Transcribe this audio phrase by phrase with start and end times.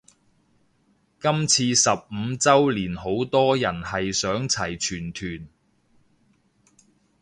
[1.21, 5.47] 今次十五周年好多人係想齊全團